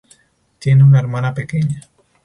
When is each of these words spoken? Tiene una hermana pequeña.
Tiene 0.57 0.83
una 0.83 0.97
hermana 0.99 1.35
pequeña. 1.35 1.87